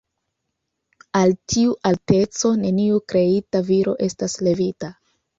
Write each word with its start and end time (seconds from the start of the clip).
Al 1.19 1.33
tiu 1.53 1.75
alteco 1.89 2.51
neniu 2.61 3.01
kreita 3.13 3.61
viro 3.67 3.93
estas 4.07 4.35
levita. 4.49 4.91